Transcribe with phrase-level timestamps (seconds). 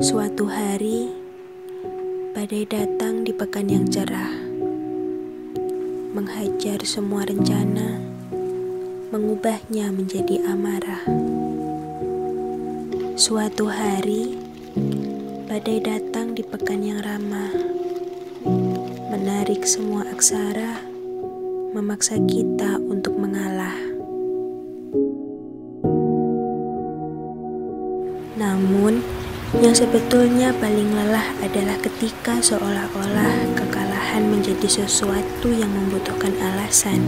[0.00, 1.12] Suatu hari,
[2.32, 4.32] badai datang di pekan yang cerah,
[6.16, 8.00] menghajar semua rencana,
[9.12, 11.04] mengubahnya menjadi amarah.
[13.20, 14.40] Suatu hari,
[15.44, 17.52] badai datang di pekan yang ramah,
[19.12, 20.80] menarik semua aksara,
[21.76, 23.76] memaksa kita untuk mengalah.
[28.40, 29.04] Namun,
[29.58, 37.02] yang sebetulnya paling lelah adalah ketika seolah-olah kekalahan menjadi sesuatu yang membutuhkan alasan.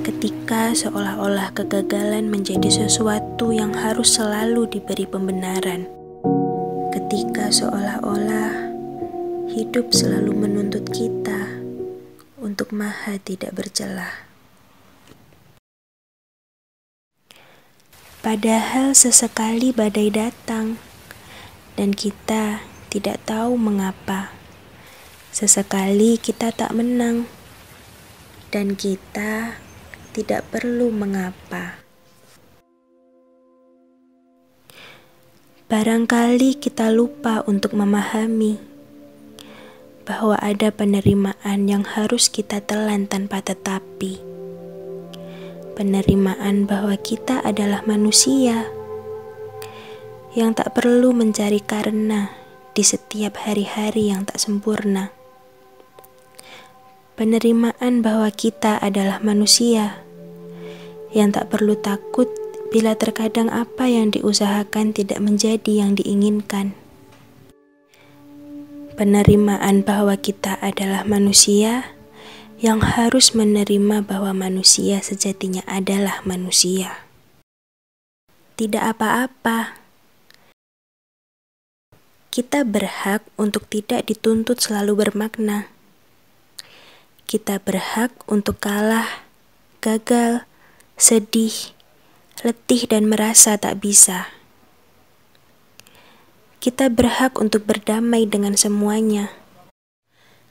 [0.00, 5.84] Ketika seolah-olah kegagalan menjadi sesuatu yang harus selalu diberi pembenaran.
[6.96, 8.72] Ketika seolah-olah
[9.52, 11.60] hidup selalu menuntut kita
[12.40, 14.24] untuk maha tidak bercelah.
[18.24, 20.80] Padahal sesekali badai datang
[21.74, 24.30] dan kita tidak tahu mengapa.
[25.34, 27.26] Sesekali kita tak menang,
[28.54, 29.58] dan kita
[30.14, 31.82] tidak perlu mengapa.
[35.66, 38.62] Barangkali kita lupa untuk memahami
[40.06, 44.22] bahwa ada penerimaan yang harus kita telan tanpa tetapi.
[45.74, 48.70] Penerimaan bahwa kita adalah manusia
[50.34, 52.34] yang tak perlu mencari karena
[52.74, 55.14] di setiap hari-hari yang tak sempurna.
[57.14, 60.02] Penerimaan bahwa kita adalah manusia
[61.14, 62.26] yang tak perlu takut
[62.74, 66.74] bila terkadang apa yang diusahakan tidak menjadi yang diinginkan.
[68.98, 71.94] Penerimaan bahwa kita adalah manusia
[72.58, 77.06] yang harus menerima bahwa manusia sejatinya adalah manusia.
[78.58, 79.83] Tidak apa-apa
[82.34, 85.70] kita berhak untuk tidak dituntut selalu bermakna.
[87.30, 89.22] Kita berhak untuk kalah,
[89.78, 90.42] gagal,
[90.98, 91.54] sedih,
[92.42, 94.34] letih, dan merasa tak bisa.
[96.58, 99.30] Kita berhak untuk berdamai dengan semuanya,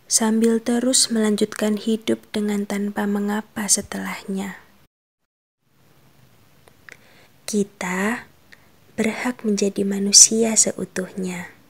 [0.08, 4.56] sambil terus melanjutkan hidup dengan tanpa mengapa setelahnya.
[7.44, 8.24] Kita
[8.96, 11.63] berhak menjadi manusia seutuhnya.